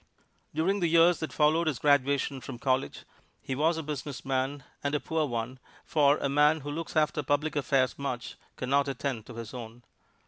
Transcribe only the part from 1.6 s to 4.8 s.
his graduation from college he was a businessman